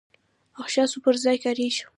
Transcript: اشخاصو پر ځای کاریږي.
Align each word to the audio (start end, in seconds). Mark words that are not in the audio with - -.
اشخاصو 0.63 0.97
پر 1.03 1.15
ځای 1.23 1.37
کاریږي. 1.43 1.81